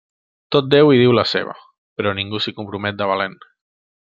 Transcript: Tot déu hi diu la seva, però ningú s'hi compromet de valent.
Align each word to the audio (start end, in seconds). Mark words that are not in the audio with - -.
Tot 0.55 0.69
déu 0.73 0.89
hi 0.93 1.01
diu 1.01 1.13
la 1.17 1.25
seva, 1.33 1.53
però 1.99 2.15
ningú 2.21 2.41
s'hi 2.47 2.57
compromet 2.61 3.01
de 3.03 3.11
valent. 3.13 3.41